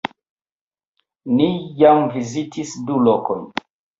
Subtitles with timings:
[1.41, 1.49] Ni
[1.83, 3.47] jam vizitis du lokojn